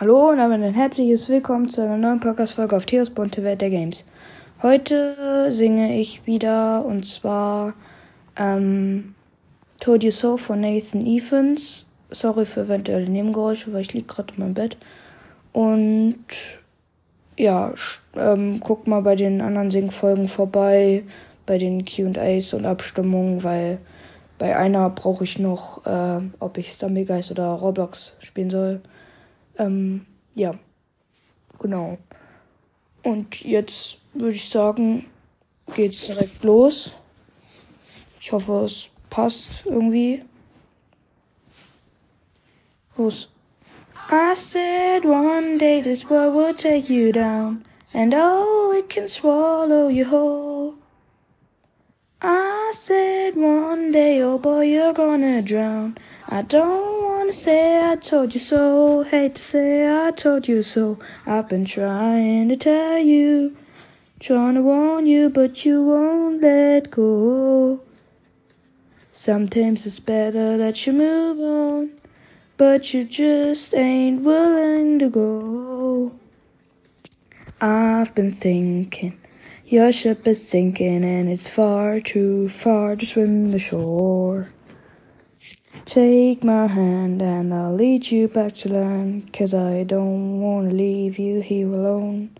Hallo 0.00 0.30
und 0.30 0.38
damit 0.38 0.62
ein 0.62 0.72
herzliches 0.72 1.28
Willkommen 1.28 1.68
zu 1.68 1.82
einer 1.82 1.98
neuen 1.98 2.18
Podcast-Folge 2.18 2.74
auf 2.74 2.86
Theos 2.86 3.10
Bunte 3.10 3.44
Welt 3.44 3.60
der 3.60 3.68
Games. 3.68 4.06
Heute 4.62 5.52
singe 5.52 6.00
ich 6.00 6.26
wieder 6.26 6.82
und 6.86 7.04
zwar 7.04 7.74
ähm, 8.36 9.14
Told 9.80 10.02
You 10.02 10.10
So 10.10 10.38
von 10.38 10.62
Nathan 10.62 11.04
Evans. 11.04 11.86
Sorry 12.10 12.46
für 12.46 12.62
eventuelle 12.62 13.08
Nebengeräusche, 13.08 13.70
weil 13.74 13.82
ich 13.82 13.92
liege 13.92 14.06
gerade 14.06 14.32
in 14.32 14.40
meinem 14.40 14.54
Bett. 14.54 14.78
Und 15.52 16.24
ja, 17.38 17.74
ähm, 18.16 18.60
guckt 18.60 18.88
mal 18.88 19.02
bei 19.02 19.14
den 19.14 19.42
anderen 19.42 19.70
Singfolgen 19.70 20.26
vorbei, 20.26 21.04
bei 21.44 21.58
den 21.58 21.84
QAs 21.84 22.54
und 22.54 22.64
Abstimmungen, 22.64 23.44
weil 23.44 23.78
bei 24.38 24.56
einer 24.56 24.88
brauche 24.88 25.24
ich 25.24 25.38
noch, 25.38 25.84
äh, 25.84 26.20
ob 26.40 26.56
ich 26.56 26.76
Zombie 26.76 27.04
Geist 27.04 27.30
oder 27.30 27.48
Roblox 27.48 28.16
spielen 28.20 28.50
soll. 28.50 28.80
Ähm, 29.58 30.06
ja, 30.34 30.52
genau. 31.58 31.98
Und 33.02 33.42
jetzt 33.42 33.98
würde 34.14 34.36
ich 34.36 34.48
sagen, 34.48 35.06
geht's 35.74 36.06
direkt 36.06 36.42
los. 36.44 36.94
Ich 38.20 38.30
hoffe, 38.32 38.64
es 38.64 38.88
passt 39.10 39.66
irgendwie. 39.66 40.22
Los. 42.96 43.28
I 44.10 44.34
said 44.34 45.04
one 45.04 45.58
day 45.58 45.80
this 45.80 46.08
world 46.10 46.34
will 46.34 46.54
take 46.54 46.90
you 46.90 47.12
down, 47.12 47.64
and 47.94 48.12
oh, 48.14 48.74
it 48.76 48.90
can 48.90 49.08
swallow 49.08 49.88
you 49.88 50.04
whole. 50.04 50.74
I 52.20 52.70
said 52.74 53.34
one 53.36 53.90
day, 53.90 54.22
oh 54.22 54.38
boy, 54.38 54.66
you're 54.66 54.92
gonna 54.92 55.40
drown. 55.42 55.96
I 56.28 56.42
don't 56.42 57.01
wanna 57.32 57.40
say 57.40 57.90
I 57.90 57.96
told 57.96 58.34
you 58.34 58.40
so, 58.40 59.04
hate 59.04 59.36
to 59.36 59.42
say 59.42 60.06
I 60.06 60.10
told 60.10 60.48
you 60.48 60.60
so. 60.60 60.98
I've 61.24 61.48
been 61.48 61.64
trying 61.64 62.50
to 62.50 62.56
tell 62.56 62.98
you, 62.98 63.56
trying 64.20 64.56
to 64.56 64.60
warn 64.60 65.06
you, 65.06 65.30
but 65.30 65.64
you 65.64 65.82
won't 65.82 66.42
let 66.42 66.90
go. 66.90 67.80
Sometimes 69.12 69.86
it's 69.86 69.98
better 69.98 70.58
that 70.58 70.86
you 70.86 70.92
move 70.92 71.40
on, 71.40 71.92
but 72.58 72.92
you 72.92 73.04
just 73.04 73.72
ain't 73.72 74.20
willing 74.20 74.98
to 74.98 75.08
go. 75.08 76.12
I've 77.62 78.14
been 78.14 78.32
thinking. 78.32 79.18
Your 79.64 79.90
ship 79.90 80.26
is 80.26 80.46
sinking 80.46 81.02
and 81.02 81.30
it's 81.30 81.48
far 81.48 81.98
too 81.98 82.50
far 82.50 82.94
to 82.94 83.06
swim 83.06 83.52
the 83.52 83.58
shore. 83.58 84.50
Take 85.84 86.44
my 86.44 86.68
hand 86.68 87.20
and 87.20 87.52
I'll 87.52 87.74
lead 87.74 88.12
you 88.12 88.28
back 88.28 88.54
to 88.56 88.68
land, 88.68 89.32
cause 89.32 89.52
I 89.52 89.82
don't 89.82 90.40
wanna 90.40 90.70
leave 90.70 91.18
you 91.18 91.40
here 91.40 91.66
alone. 91.66 92.30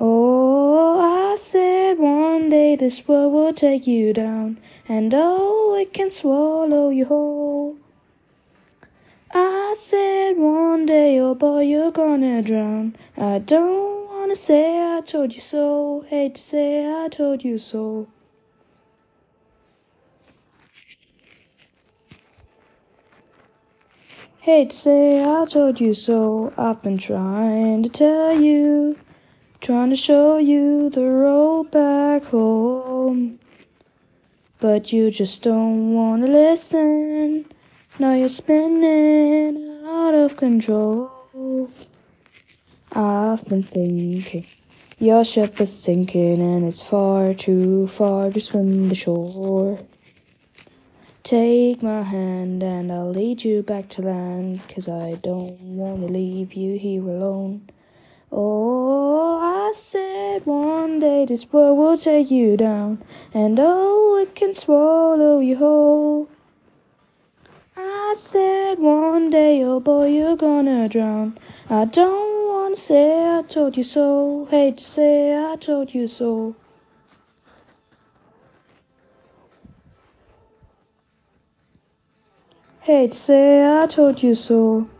Oh, 0.00 0.98
I 0.98 1.36
said 1.36 1.98
one 1.98 2.50
day 2.50 2.74
this 2.74 3.06
world 3.06 3.32
will 3.32 3.54
take 3.54 3.86
you 3.86 4.12
down, 4.12 4.58
and 4.88 5.14
oh, 5.14 5.76
it 5.80 5.92
can 5.92 6.10
swallow 6.10 6.90
you 6.90 7.04
whole. 7.04 7.76
I 9.32 9.76
said 9.78 10.32
one 10.36 10.84
day, 10.84 11.20
oh 11.20 11.36
boy, 11.36 11.60
you're 11.60 11.92
gonna 11.92 12.42
drown. 12.42 12.96
I 13.16 13.38
don't 13.38 14.08
wanna 14.08 14.34
say 14.34 14.96
I 14.96 15.00
told 15.00 15.32
you 15.32 15.40
so, 15.40 16.04
hate 16.08 16.34
to 16.34 16.40
say 16.40 16.84
I 16.86 17.08
told 17.08 17.44
you 17.44 17.56
so. 17.56 18.08
Hate 24.44 24.68
to 24.68 24.76
say 24.76 25.24
I 25.24 25.46
told 25.46 25.80
you 25.80 25.94
so, 25.94 26.52
I've 26.58 26.82
been 26.82 26.98
trying 26.98 27.82
to 27.82 27.88
tell 27.88 28.38
you, 28.38 28.98
trying 29.62 29.88
to 29.88 29.96
show 29.96 30.36
you 30.36 30.90
the 30.90 31.00
road 31.00 31.70
back 31.70 32.24
home. 32.24 33.38
But 34.60 34.92
you 34.92 35.10
just 35.10 35.42
don't 35.42 35.94
wanna 35.94 36.26
listen, 36.26 37.46
now 37.98 38.12
you're 38.16 38.28
spinning 38.28 39.82
out 39.86 40.12
of 40.12 40.36
control. 40.36 41.70
I've 42.92 43.46
been 43.46 43.62
thinking. 43.62 44.44
Your 44.98 45.24
ship 45.24 45.58
is 45.58 45.72
sinking 45.72 46.42
and 46.42 46.66
it's 46.66 46.82
far 46.82 47.32
too 47.32 47.86
far 47.86 48.30
to 48.30 48.40
swim 48.42 48.90
the 48.90 48.94
shore. 48.94 49.78
Take 51.24 51.82
my 51.82 52.02
hand 52.02 52.62
and 52.62 52.92
I'll 52.92 53.08
lead 53.08 53.44
you 53.44 53.62
back 53.62 53.88
to 53.96 54.02
land, 54.02 54.60
cause 54.68 54.90
I 54.90 55.14
don't 55.14 55.58
wanna 55.58 56.04
leave 56.04 56.52
you 56.52 56.78
here 56.78 57.00
alone. 57.00 57.70
Oh, 58.30 59.38
I 59.40 59.72
said 59.74 60.44
one 60.44 61.00
day 61.00 61.24
this 61.24 61.50
world 61.50 61.78
will 61.78 61.96
take 61.96 62.30
you 62.30 62.58
down, 62.58 63.00
and 63.32 63.58
oh, 63.58 64.18
it 64.20 64.34
can 64.34 64.52
swallow 64.52 65.40
you 65.40 65.56
whole. 65.56 66.28
I 67.74 68.12
said 68.18 68.78
one 68.78 69.30
day, 69.30 69.64
oh 69.64 69.80
boy, 69.80 70.08
you're 70.08 70.36
gonna 70.36 70.90
drown. 70.90 71.38
I 71.70 71.86
don't 71.86 72.48
wanna 72.48 72.76
say 72.76 73.38
I 73.38 73.40
told 73.48 73.78
you 73.78 73.82
so. 73.82 74.46
Hate 74.50 74.76
to 74.76 74.84
say 74.84 75.34
I 75.34 75.56
told 75.56 75.94
you 75.94 76.06
so. 76.06 76.54
To 82.84 83.10
say 83.12 83.64
I 83.66 83.86
told 83.86 84.22
you 84.22 84.34
so. 84.34 84.90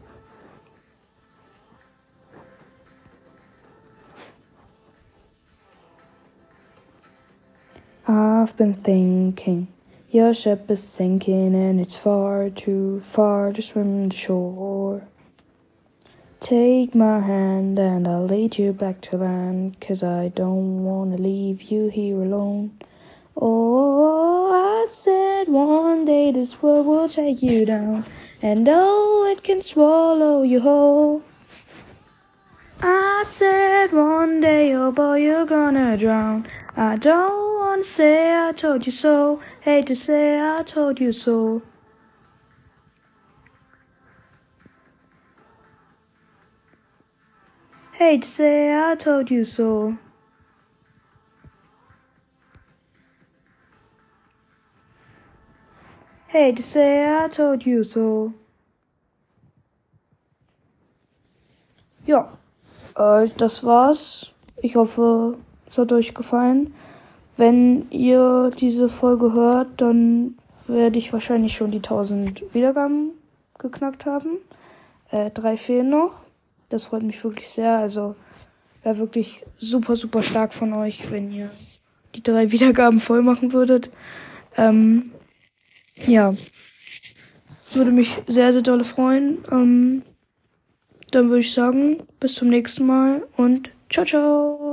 I've 8.08 8.56
been 8.56 8.72
thinking. 8.72 9.68
Your 10.08 10.32
ship 10.32 10.70
is 10.70 10.82
sinking 10.82 11.54
and 11.54 11.78
it's 11.78 11.94
far 11.94 12.48
too 12.48 13.00
far 13.00 13.52
to 13.52 13.60
swim 13.60 14.08
the 14.08 14.14
shore. 14.14 15.06
Take 16.40 16.94
my 16.94 17.20
hand 17.20 17.78
and 17.78 18.08
I'll 18.08 18.24
lead 18.24 18.56
you 18.56 18.72
back 18.72 19.02
to 19.02 19.18
land, 19.18 19.78
cause 19.78 20.02
I 20.02 20.28
don't 20.28 20.84
wanna 20.84 21.18
leave 21.18 21.64
you 21.64 21.88
here 21.88 22.22
alone. 22.22 22.78
Oh, 23.36 24.52
I 24.52 24.86
said 24.86 25.48
one 25.48 26.04
day 26.04 26.30
this 26.30 26.62
world 26.62 26.86
will 26.86 27.08
take 27.08 27.42
you 27.42 27.64
down, 27.64 28.04
and 28.40 28.68
oh, 28.70 29.28
it 29.30 29.42
can 29.42 29.60
swallow 29.60 30.42
you 30.42 30.60
whole. 30.60 31.22
I 32.80 33.24
said 33.26 33.92
one 33.92 34.40
day, 34.40 34.72
oh 34.74 34.92
boy, 34.92 35.16
you're 35.16 35.46
gonna 35.46 35.96
drown. 35.96 36.46
I 36.76 36.96
don't 36.96 37.58
wanna 37.58 37.82
say 37.82 38.32
I 38.32 38.52
told 38.52 38.86
you 38.86 38.92
so, 38.92 39.40
hate 39.62 39.86
to 39.88 39.96
say 39.96 40.40
I 40.40 40.62
told 40.62 41.00
you 41.00 41.12
so. 41.12 41.62
Hate 47.92 48.22
to 48.22 48.28
say 48.28 48.74
I 48.74 48.94
told 48.94 49.30
you 49.30 49.44
so. 49.44 49.98
Hate 56.34 56.56
to 56.56 56.62
say 56.62 57.04
I 57.04 57.28
told 57.28 57.64
you 57.64 57.84
so. 57.84 58.32
Ja, 62.06 62.36
äh, 62.96 63.28
das 63.38 63.62
war's. 63.62 64.32
Ich 64.56 64.74
hoffe, 64.74 65.38
es 65.70 65.78
hat 65.78 65.92
euch 65.92 66.12
gefallen. 66.12 66.74
Wenn 67.36 67.88
ihr 67.90 68.50
diese 68.58 68.88
Folge 68.88 69.32
hört, 69.32 69.80
dann 69.80 70.36
werde 70.66 70.98
ich 70.98 71.12
wahrscheinlich 71.12 71.54
schon 71.54 71.70
die 71.70 71.78
1000 71.78 72.52
Wiedergaben 72.52 73.12
geknackt 73.56 74.04
haben. 74.04 74.38
Äh, 75.12 75.30
drei 75.30 75.56
fehlen 75.56 75.90
noch. 75.90 76.14
Das 76.68 76.82
freut 76.82 77.04
mich 77.04 77.22
wirklich 77.22 77.48
sehr. 77.48 77.78
Also 77.78 78.16
wäre 78.82 78.98
wirklich 78.98 79.44
super, 79.56 79.94
super 79.94 80.20
stark 80.20 80.52
von 80.52 80.72
euch, 80.72 81.08
wenn 81.12 81.30
ihr 81.30 81.48
die 82.16 82.24
drei 82.24 82.50
Wiedergaben 82.50 82.98
voll 82.98 83.22
machen 83.22 83.52
würdet. 83.52 83.88
Ähm, 84.56 85.12
ja. 86.06 86.34
Würde 87.72 87.90
mich 87.90 88.10
sehr, 88.26 88.52
sehr 88.52 88.62
dolle 88.62 88.84
freuen. 88.84 89.38
Ähm, 89.50 90.02
dann 91.10 91.28
würde 91.28 91.40
ich 91.40 91.52
sagen, 91.52 91.98
bis 92.20 92.34
zum 92.34 92.48
nächsten 92.48 92.86
Mal 92.86 93.26
und 93.36 93.70
ciao, 93.90 94.04
ciao. 94.04 94.63